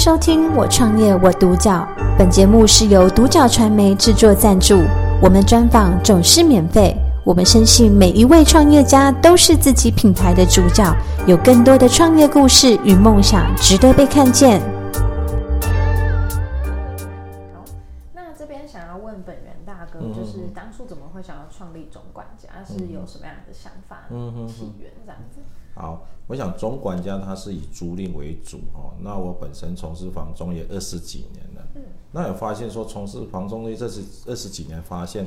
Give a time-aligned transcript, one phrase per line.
[0.00, 1.86] 收听《我创业我独角》，
[2.16, 4.82] 本节目是由独角传媒制作赞助，
[5.20, 6.96] 我们专访总是免费。
[7.22, 10.90] 我们深信每一位创业家都是自己品牌的主角，
[11.26, 14.62] 有更多的创业故事与梦想值得被看见。
[17.52, 17.62] 好，
[18.14, 24.08] 那这边想要问本源大哥，就是当初怎么会想要创立总管家，是有什么样的想法、
[24.48, 25.42] 起源这样子？
[25.80, 28.92] 好，我想总管家他是以租赁为主哦。
[29.00, 35.26] 那我本身从事房中也二十几年了，嗯，那有发现说从事房中业这是二十几年，发现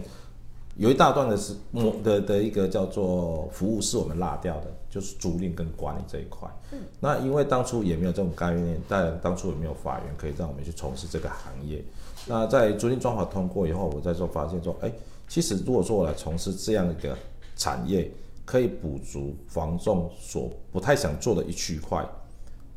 [0.77, 1.55] 有一大段的是
[2.03, 6.47] 的的一个叫做服务是我们落掉的，就是租赁跟管理这一块。
[6.71, 11.83] 嗯，那因为当初也没有这种概念，但当初也没有法源可以让我们去从事这个行业。
[12.27, 14.91] 那在租赁专法通过以后，我再说发现说，哎，
[15.27, 17.17] 其实如果说我来从事这样一个
[17.55, 18.11] 产业。
[18.53, 22.07] 可以补足房仲所不太想做的一区块，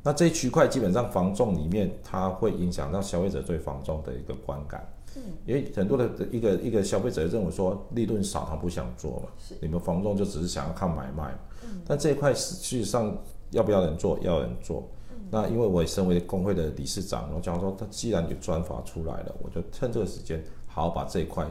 [0.02, 4.90] 那这一区块基本上房仲里面，它会影响到消费者对房仲的一个观感。
[5.16, 9.28] 嗯，因为很多的一个一个消费者认为说利润少，他不想做嘛。
[9.38, 11.38] 是，你们房仲就只是想要看买卖。
[11.62, 13.14] 嗯，但这一块实际上
[13.50, 14.18] 要不要人做？
[14.22, 14.88] 要人做。
[15.10, 21.46] 嗯，那因为我也身为工会的理事长，我讲说，他既然有专法出来了，我就趁这个时间好好把这一块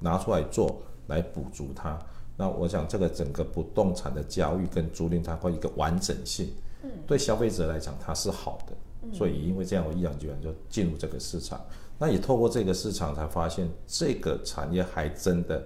[0.00, 1.96] 拿出来做，来补足它。
[2.42, 11.60] 那我想，这个整个不动产的交易跟租赁，它会一个完整性，嗯，对消费者来讲，它是好的，嗯，所以因为这样，我毅然决然就进入这个市场。
[12.00, 15.64] 那也透过这个市场，才发现这个产业还真的，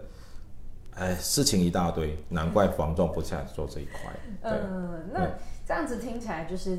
[0.91, 4.15] 哎，事情一大堆，难怪房仲不想做这一块。
[4.43, 5.31] 嗯，那
[5.67, 6.79] 这样子听起来就是。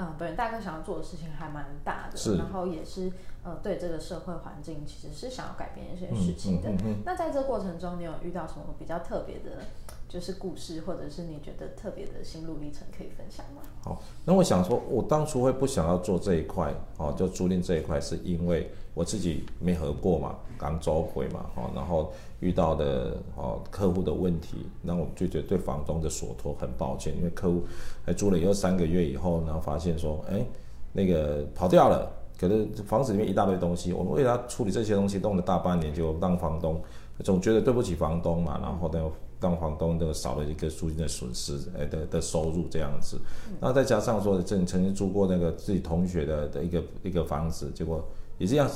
[0.00, 3.10] 嗯，本人大哥想要做的事情还蛮大的，然后也是
[3.48, 6.68] 呃，对这个社会环境其实是想要改变一些事情的。
[6.84, 9.62] 嗯那在这过程中，你有遇到什么比较特别的，
[10.06, 13.62] 就是故事，或者是你觉得特别的心路历程可以分享吗？
[13.82, 22.12] 好，那我想说，我当初会不想要做这一块哦，就租赁这一块，是因为我自己没合过嘛，刚走回嘛，哦，然后。
[22.40, 27.64] 遇到的哦客户的问题，那我们就觉得对房东的所托很抱歉，因为客户
[28.06, 30.46] 还租了以后三个月以后，然后发现说，哎，
[30.92, 36.80] 那个跑掉了，可是房子里面一大堆东西，我们为了处理这些东西，弄了大半年，就让房东
[37.24, 39.02] 总觉得对不起房东嘛，然后呢，
[39.40, 43.20] 让房东就少了一个租金的损失，哎的的收入这样子，
[43.60, 48.02] 那再加上说，曾曾经租过那个自己同学的的一个一个房子，结果
[48.38, 48.70] 也这样，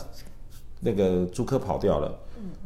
[0.80, 2.18] 那个租客跑掉了，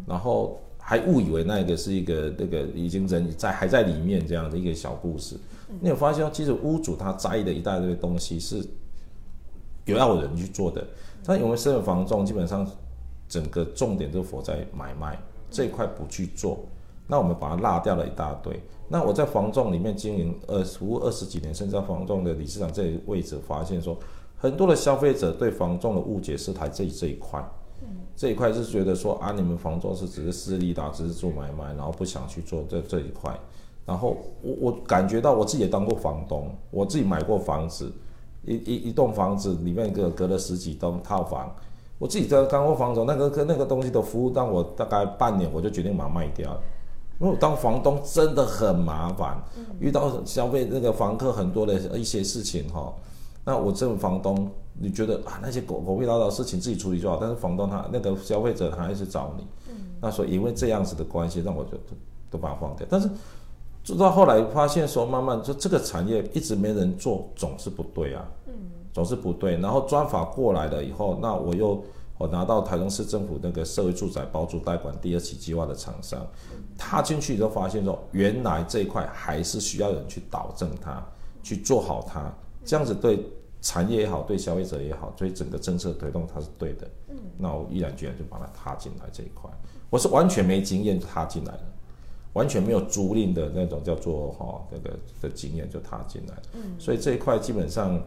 [0.06, 0.58] 然后。
[0.88, 5.36] 还误以为那个是一个那个已经人在还在里面这样的一个小故事，
[5.80, 8.64] 你有发现其实屋主他在意的一大堆东西是
[9.86, 10.86] 有要人去做的，
[11.24, 12.64] 但我们私人房仲基本上
[13.28, 15.18] 整个重点都放在买卖
[15.50, 16.58] 这一块不去做，
[17.06, 18.60] 那我们把它落掉了一大堆。
[18.88, 23.96] 那我在房仲里面经营呃服务二十几年，甚至在房仲的理事长这一位置，发现说
[24.36, 27.42] 很多的消费者对房仲的误解是在这这一块。
[28.16, 33.38] 这一块是觉得说啊，你们房仲是只是私立的，只是做买卖，然后不想去做这这一块。
[33.84, 37.92] 然后我我感觉到我自己也当过房东，我自己买过房子，
[38.46, 41.54] 一一一栋房子里面隔隔了十几栋套房，
[41.98, 46.60] 我自己在刚过房东，那个那个东西的服务，让我大概半年我就决定把它卖掉了，
[47.20, 49.36] 因为我当房东真的很麻烦，
[49.80, 52.92] 遇到消费那个房客很多的一些事情哈。
[53.44, 61.94] 那我这种房东，你觉得啊那些狗狗屁叨叨的事情自己处理就好，但是房东他那个消费者他还是找你，嗯，那所以因为这样子的关系，让我就都
[62.32, 62.86] 都把它放掉。
[62.90, 63.08] 但是
[63.86, 68.52] 做到后来发现说，慢慢就这个产业一直没人做，总是不对啊，嗯，
[68.92, 69.56] 总是不对。
[69.58, 71.84] 然后专法过来了以后，那我又
[72.18, 76.26] 我拿到台中市政府那个社会住宅包租代管第二期计划的厂商，
[76.76, 81.00] 踏进去就发现说，原来这一块还是需要人去导正它，
[81.40, 82.28] 去做好它。
[82.64, 83.24] 这样子对
[83.62, 86.90] 产业也好，对消费者也好，对整个政策推动它是对的。
[87.10, 89.48] 嗯，那我毅然决然就把它踏进来这一块。
[89.90, 91.60] 我是完全没经验就踏进来了，
[92.36, 96.34] 完全没有租赁的那种叫做哈那个的经验就踏进来。
[96.52, 97.98] 嗯，所以这一块基本上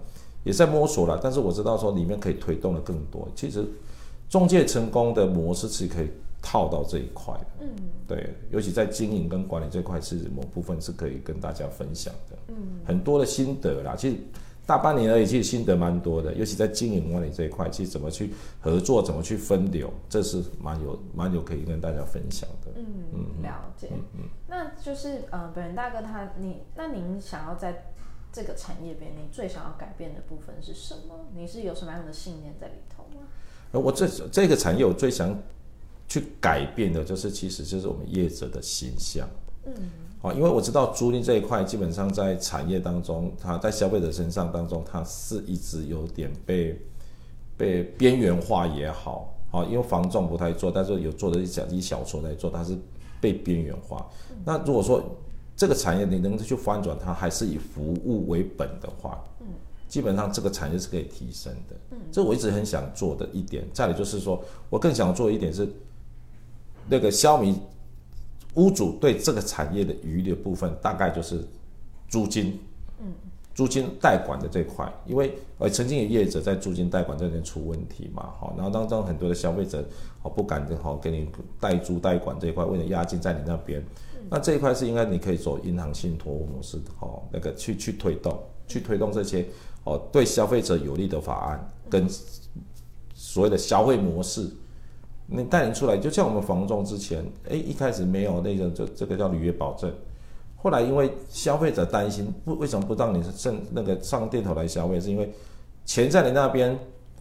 [0.44, 3.28] 也在摸索了，但是我知道说里面可以推动的更多。
[3.35, 3.66] 其实
[4.29, 6.08] 中介成功的模式是可以
[6.43, 7.47] 套到这一块的。
[7.61, 7.70] 嗯，
[8.08, 12.37] 对，尤其在经营跟管理这块是某部分是可以跟大家分享的。
[12.49, 12.55] 嗯，
[12.85, 14.17] 很多的心得啦，其实。
[14.69, 18.31] 大半年而已，其实心得蛮多的，尤其在经营管理这一块，其实怎么去
[18.61, 22.71] 合作，怎么去分流，这是蛮有蛮有可以跟大家分享的。
[22.75, 23.87] 嗯嗯，了解。
[23.91, 27.91] 嗯嗯，那就是呃，本人大哥他你，那您想要在
[28.31, 31.25] 这个产业边，你最想要改变的部分是什么？
[31.35, 33.25] 你是有什么样的信念在里头吗？
[33.71, 35.35] 呃，我这这个产业我最想
[36.07, 39.27] 去改变的就是，其实就是我们业者的形象。
[39.66, 39.73] 嗯。
[40.21, 46.77] 啊，因为我知道租赁这一块，基本上在产业当中，它在消费者身上当中，它是一直有点被
[47.55, 52.77] 被边缘化也好，好，因为房仲不太做，但是有做的一小一小撮在做，它是
[53.21, 54.05] 被边缘化。
[54.43, 55.01] 那如果说
[55.55, 59.47] 这个产业你能去翻转它，还是以服务为本的话，嗯，
[59.87, 61.75] 基本上这个产业是可以提升的。
[61.91, 63.66] 嗯，这我一直很想做的一点。
[63.73, 65.66] 再来就是说，我更想做一点是，
[66.89, 67.55] 那个消弭
[68.55, 71.43] 屋主对这个产业的疑虑的部分，大概就是
[72.07, 72.59] 租金。
[72.99, 73.13] 嗯。
[73.55, 79.84] 租金代管的这块，因为呃曾经有业者在租金代管这边出问题嘛，好，然后当中很多的消费者
[80.22, 81.28] 哦不敢哈给你
[81.59, 83.84] 代租代管这一块，为了押金在你那边，
[84.29, 89.45] 那这一块是应该你可以走银行信托模式的哦，那个去去推动，去推动这些
[89.84, 92.07] 哦对消费者有利的法案跟
[93.13, 94.49] 所谓的消费模式，
[95.31, 99.93] 你带人出来，就像我们房仲之前，哎一开始没有那个这这个叫履约保证。
[100.55, 104.99] 后来因为消费者担心，不为什么不让你上那个上店头来消费？
[104.99, 105.31] 是因为
[105.85, 106.78] 钱在你那边，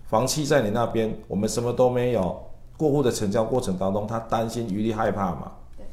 [0.08, 2.36] 房契在你那边，我们什么都没有。
[2.76, 5.50] 过户的成交过程当中，他担心、疑虑、害怕嘛。
[5.76, 5.84] 对。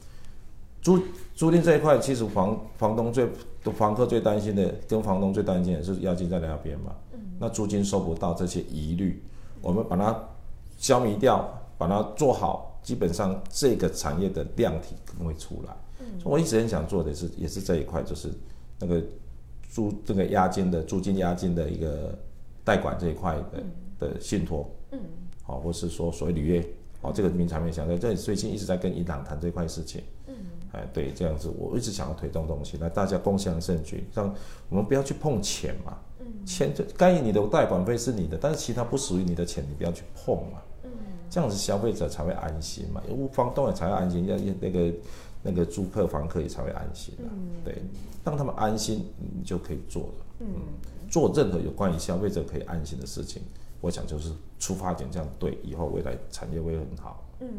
[0.83, 0.99] 租
[1.33, 3.27] 租赁这一块，其实房房东最
[3.75, 6.91] 房客最担心的，跟房东最担心的是押金在你那边嘛。
[7.13, 7.19] 嗯。
[7.39, 9.23] 那租金收不到这些疑虑，
[9.61, 10.15] 我们把它
[10.77, 15.75] 消弭掉，把它做好，基本上这个产业的量体可能会出来。
[15.99, 18.29] 嗯，所以我一直很想做的是，也是这一块，就是
[18.79, 19.01] 那个
[19.69, 22.17] 租这个押金的租金押金的一个
[22.63, 23.63] 代管这一块的
[23.97, 24.99] 的信托，嗯，
[25.43, 26.67] 好，或是说所谓履约，
[27.01, 30.35] 哦，这个名产品想在，这里最近一直在跟银行谈这块事情，嗯，
[30.73, 34.33] 哎，对，这样子，我一直想要推动东西，那大家共享盛举，让
[34.69, 40.74] 我们不要去碰钱嘛，嗯，钱就该你的代管费是你的，但是其他不属于你的钱，你不要去碰嘛，嗯，
[41.35, 44.93] 这样子消费者才会安心嘛，因为房东也才会安心，要那个。
[45.47, 47.79] 那个租客、房客也才会安心啊，嗯，对，
[48.23, 50.25] 让他们安心，你就可以做了。
[50.39, 50.47] 嗯，
[51.07, 53.43] 做任何有关于消费者可以安心的事情，
[53.79, 57.23] 我想就是出发点这样对，以后未来产业会很好。
[57.41, 57.49] 嗯，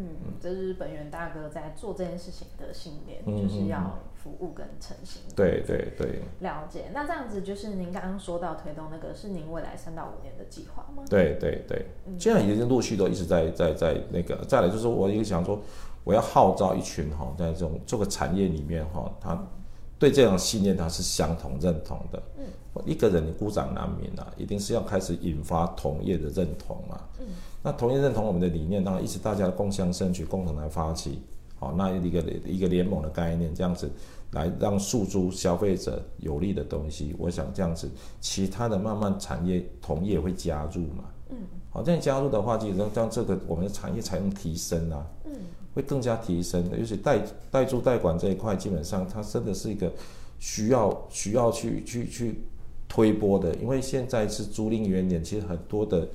[0.40, 3.96] 这是本源大哥在做这件事情的信念，嗯，就是要
[4.26, 5.22] 服务跟诚心。
[5.36, 6.20] 对对对。
[6.40, 11.04] 了解，那这样子就是您刚刚说到推动那个，是您未来三到五年的计划吗？
[11.08, 11.86] 对对对，
[12.18, 15.60] 现在已经陆续都一直在在在那个，再来就是我也想说。
[16.04, 19.36] 我要号召一群哈，在这种这个产业里面哈，他
[19.98, 22.22] 对这样信念他是相同认同的。
[22.38, 22.44] 嗯，
[22.84, 27.08] 一个人你孤掌难鸣啊，一定是要开始引发同业的认同啊。
[27.18, 27.26] 嗯，
[27.60, 31.20] 那同业认同我们的理念，当然一起大家共襄盛举，共同来发起，
[31.56, 33.90] 好，那一个一个联盟的概念，这样子
[34.32, 37.14] 来让诉诸消费者有利的东西。
[37.18, 41.04] 我想这样子，其他的慢慢产业同业会加入嘛。
[41.30, 41.38] 嗯，
[41.70, 45.06] 好，这样加入的话，就让让这个我们的产业才能提升啊。
[45.24, 45.32] 嗯。
[45.74, 49.92] 会更加提升的，尤其代代租代管这一块，基本上它真的是一个
[50.38, 52.40] 需要需要去去去
[52.88, 56.08] 推波的，因为现在是租赁原点，其实很多的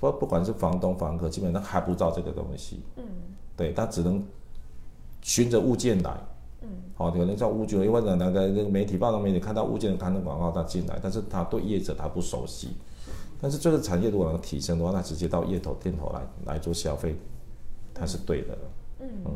[0.00, 3.04] 不不管是房东房客，基本上还不知道这个东西，嗯，
[3.56, 4.20] 对，他只能
[5.28, 6.10] 循着物件来，
[6.62, 12.70] 嗯，好，可能叫物件，因为那个那个媒体报道媒体看到物件刊登广告他进来，但是他对业者他不熟悉，
[13.38, 17.14] 但是这个产业如果能提升的话，那直接到业头店头来来做消费，
[17.92, 18.56] 它是对的。
[19.00, 19.32] 嗯嗯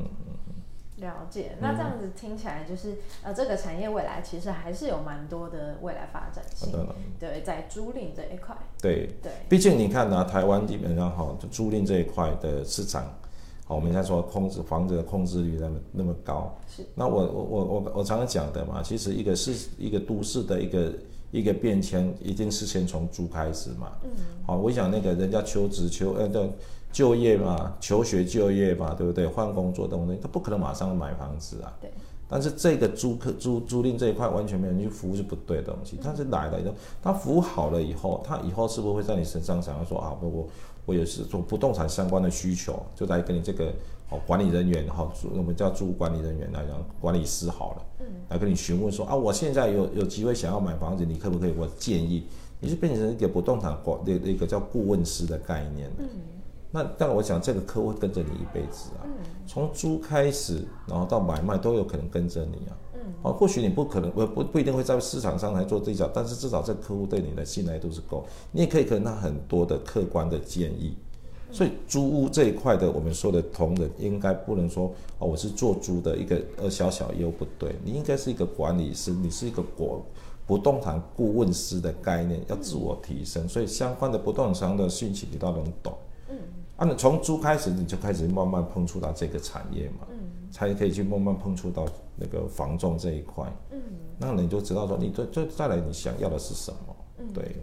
[0.48, 1.52] 嗯，了解。
[1.60, 6.72] 那这样子听起来就是，呃，这个产业未来其实还是有蛮多的未来发展性。
[7.20, 8.56] 对，在租赁这一块。
[8.80, 9.30] 对对。
[9.46, 13.04] 毕竟你看呢、啊，台湾基本上哈，就租赁这一块的市场，
[13.64, 16.54] 好，我们现在说控制房子的控制率那么那么高。
[16.68, 16.84] 是。
[16.94, 20.92] 那我我我我我常常讲的嘛，其实一个是一个都市的一个
[21.30, 23.92] 一个变迁，一定是先从租开始嘛。
[24.04, 24.10] 嗯。
[24.46, 26.48] 好，我想那个人家求职求呃的。
[26.92, 29.26] 就业嘛，求学就业嘛，对不对？
[29.26, 31.72] 换工作的东西，他不可能马上买房子啊。
[31.80, 31.90] 对。
[32.32, 35.98] 但是这个租客租租赁这一块完全没有人去服务是不对的东西。
[36.02, 40.48] 但是来了以后，他服务好了以后，他以后是不是会在你身上想要说啊，我我
[40.86, 43.66] 我也是做不动产相关的需求，就来跟你这个
[44.08, 51.52] 哦管理人员哈，我们叫租管理人员来讲管理师好了，嗯，来跟你询问说啊，我现在有有机会想要买房子，你可不可以？
[51.58, 52.26] 我建议
[52.60, 55.90] 你是变成一个不动产管的一个叫顾问师的概念。
[55.98, 56.08] 嗯。
[56.74, 59.04] 那但我想这个客户会跟着你一辈子啊，
[59.46, 62.72] 从租开始，然后到买卖都有可能跟着你啊。
[62.94, 70.96] 嗯，啊，或许你不可能不不不一定会在市场上来做这一脚，但是至少这个客户对你的信赖度是够，你也可以给他很多的客观的建议。
[71.50, 80.02] 所以租屋这一块的，我们说的同仁应该不能说哦，我是做租的一个呃小小业务不对，你应该是一个管理师，你是一个国
[80.46, 83.46] 不动产顾问师的概念，要自我提升。
[83.46, 85.92] 所以相关的不动产的讯息你都要能懂。
[86.82, 90.18] 啊，你从猪开始，你就开始慢慢碰触到这个产业嘛，嗯，
[90.50, 91.86] 才可以去慢慢碰触到
[92.16, 93.80] 那个房仲这一块，嗯，
[94.18, 97.54] 那你就知道说，你这这再来你想要的是什么，嗯，对，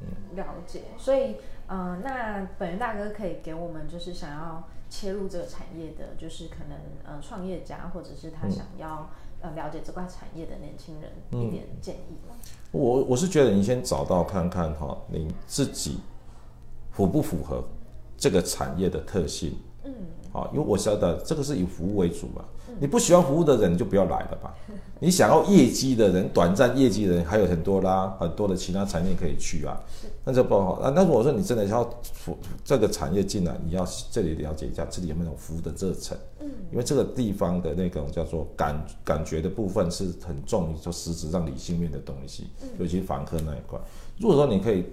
[0.00, 0.36] 嗯。
[0.36, 0.80] 了解。
[0.98, 1.36] 所以，
[1.68, 9.08] 嗯、呃，那本源大哥可以给我们就是想要切入这个产业的，就是可能呃创业家或者是他想要、
[9.42, 12.34] 嗯、呃了解这块产业的年轻人一点建议吗？
[12.72, 16.00] 我我是觉得你先找到看看哈，你自己
[16.90, 17.62] 符不符合
[18.16, 19.54] 这个产业的特性。
[19.84, 19.92] 嗯，
[20.32, 22.44] 好，因为我晓得这个是以服务为主嘛。
[22.80, 24.52] 你不喜欢服务的人，你就不要来了吧。
[24.98, 29.78] 你想要业绩的人，短暂业绩的人还有很多啦，很多的其他产业可以去啊。
[30.24, 30.80] 那就不好。
[30.82, 36.18] 那那如果说你真的要服这个产业进来，你要这里了解一下自己有没有服务的热忱。
[36.40, 42.48] 嗯，因为这个地方的那种叫做感感觉的部分是很重，就实质上理性面的东西，
[42.80, 43.78] 尤其房客那一块。
[44.18, 44.84] 如果说你可以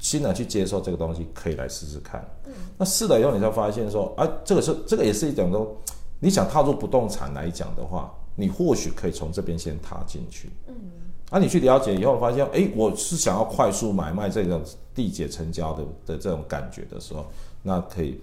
[0.00, 2.28] 新的去接受这个东西，可以来试试看。
[2.46, 5.76] 嗯，那试了以后，你才发现说，啊，这个是这个也是一种都。
[6.22, 10.50] 你想踏入不动产来讲的话，你或许可以从这边先踏进去。
[10.66, 10.74] 嗯，
[11.30, 14.62] 啊，你去了解以后，发现，哎，我是想要快速买卖这种
[14.94, 17.24] 地解成交的的这种感觉的时候，
[17.62, 18.20] 那可以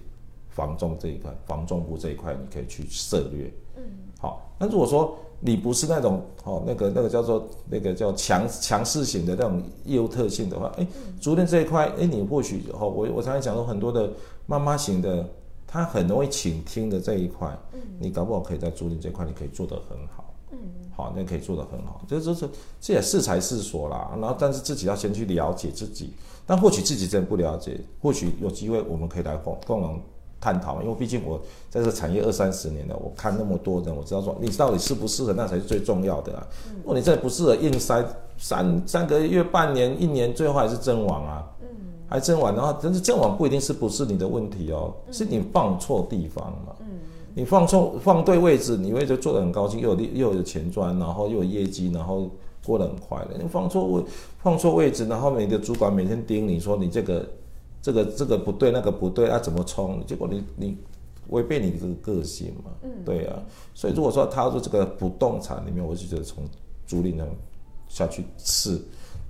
[0.50, 3.52] 房仲这一块，房仲部这一块，你可以去涉略。
[3.76, 3.82] 嗯，
[4.18, 10.86] 好，那如果说你不是那种哦，那个那个叫做那个叫强强势型的那种业务特性的话，哎，
[11.18, 14.10] 租赁这一块，哎，你或许哦，我我常常讲说很多的
[14.44, 15.26] 妈妈型的。
[15.70, 20.56] 她很容易倾听的这一块，嗯，你搞不好可以在租赁这块，你可以做得很好，嗯，
[20.96, 22.48] 好，那可以做得很好，这这是
[22.80, 26.14] 这也是才是说啦，然后但是自己要先去了解自己，
[26.46, 30.00] 但或许自己真的不了解，或许有机会我们可以来共共同
[30.40, 36.46] 探讨，因为毕竟我在这产业二三十年了，我看那么多人，我知道说你到底适不适合，那才是最重要的啊。
[36.76, 38.04] 如果你真的不适合，硬塞
[38.36, 41.44] 三三个月、半年、一年，最后还是阵亡啊。
[42.10, 46.74] 还阵亡，然后但是阵亡不一定是不是你的问题哦，嗯、是你放错地方嘛。
[46.80, 46.86] 嗯，
[47.34, 52.30] 你放错放对位置，你位置做的很高兴，又有又有钱赚，然后又有业绩，然后
[52.64, 53.36] 过得很快的。
[53.38, 54.02] 你放错位
[54.42, 57.28] 放错位置，然后你的主管每天盯你说你这个
[57.88, 60.04] 这个这个不对，那个不对，啊怎么冲？
[60.04, 60.76] 结果你你
[61.28, 62.70] 违背你的个性嘛。
[62.82, 63.42] 嗯，对啊。
[63.72, 66.44] 所以如果说踏入这个不动产里面，我就觉得从
[66.86, 67.26] 租赁呢
[67.88, 68.78] 下去试。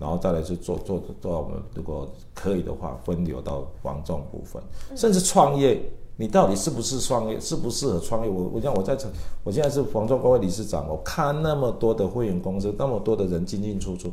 [0.00, 4.62] 然后再来去做做做到我们如果可以的话，分流到房仲部分，
[4.97, 5.81] 甚至创业，
[6.17, 8.31] 你到底是不是创业，适不适合创业？
[8.31, 8.97] 我我讲我在
[9.43, 14.09] 我现在是房仲工会理事长，我看那么多的会员公司，那么多的人进进出出，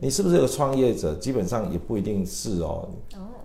[0.00, 1.14] 你是不是有个创业者？
[1.16, 2.88] 基本上也不一定是哦。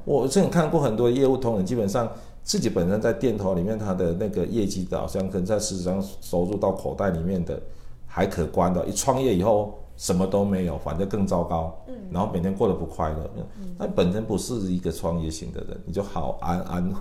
[0.05, 2.12] 我之前看过很多业务同仁，基本上
[2.43, 7.62] 自己本身在店头里面，他的那个业绩导向，可能在事实上收入到口袋里面的
[8.05, 9.77] 还可观的，一创业以后。
[9.98, 11.79] 什么都没有，反正更糟糕。
[11.88, 13.29] 嗯，然后每天过得不快乐。
[13.36, 16.91] 嗯，那本身不是一个创业型的人，你就好安安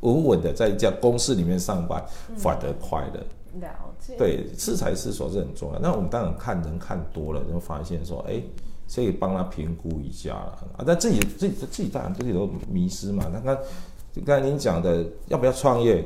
[0.00, 2.04] 稳稳的在一家公司里面上班，
[2.36, 3.20] 反而快乐。
[3.60, 3.68] 了
[4.00, 4.16] 解。
[4.18, 5.78] 对，适才适所是很重要。
[5.78, 8.42] 那我们当然看人看多了，就发现说，哎，
[8.94, 10.84] 可以帮他评估一下了啊。
[10.86, 13.24] 但自己自己自己当然自己都迷失嘛。
[13.32, 13.56] 那刚
[14.24, 16.04] 刚才您讲的要不要创业？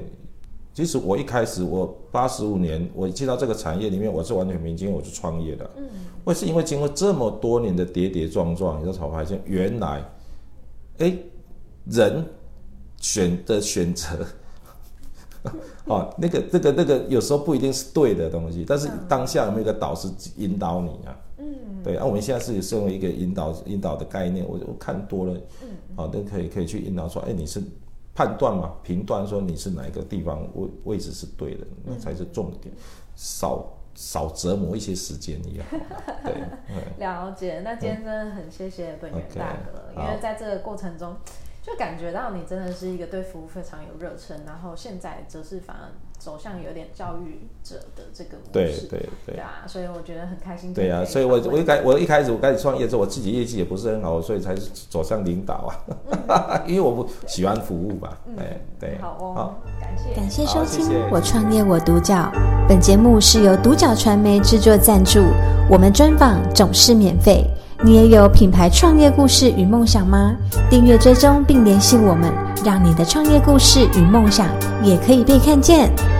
[0.72, 5.68] 其实我一开始，我八十五年，我进到这个产业里面，我是完全没经验，我就创业的。
[5.76, 5.84] 嗯，
[6.22, 10.02] 我是因为经过这么多年的跌跌撞撞，你才发现原来，
[10.98, 11.12] 哎，
[11.86, 12.24] 人
[12.98, 14.24] 选的选择，
[15.88, 21.18] 啊， 那个、那个、那个，有时候不一定是对的东西，但是当下有没有一个导师引导你啊？
[21.40, 27.62] 嗯，对啊，我们现在是身为一个引导引导的概念，我我看多了，嗯，好，都可以可以去引导说，哎，你是。
[28.12, 32.74] 判断嘛，评断说你是哪一个地方位位置是对的，那才是重点，
[33.14, 35.76] 少少折磨一些时间也好。
[36.24, 36.34] 对，
[36.98, 37.60] 了解。
[37.60, 41.16] 那今天真的很谢谢本源大哥，因为在这个过程中。
[41.62, 48.86] 就感觉到你真的是一个对服务非常有热忱，然后现在则是反而走向有点教育者的这个模式。
[48.88, 50.74] 对对对，啊，所以我觉得很开心。
[50.74, 54.54] 对啊，所以我我一开我一开始我开始创业之后，我自己业绩也不是很好，所以才
[54.90, 55.80] 走向领导啊。
[56.28, 58.18] 嗯、 因为我不喜欢服务吧。
[58.36, 58.98] 对、嗯、对。
[59.00, 62.14] 好哦，好，感谢感谢收听《我创业我独角》。
[62.68, 65.20] 本节目是由独角传媒制作赞助，
[65.70, 67.44] 我们专访总是免费。
[67.82, 70.36] 你也有品牌创业故事与梦想吗？
[70.68, 72.30] 订阅追踪并联系我们，
[72.64, 74.46] 让你的创业故事与梦想
[74.82, 76.19] 也可以被看见。